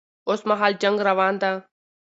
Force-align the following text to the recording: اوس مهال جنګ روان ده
اوس 0.27 0.41
مهال 0.49 0.73
جنګ 0.83 0.97
روان 1.09 1.33
ده 1.41 1.51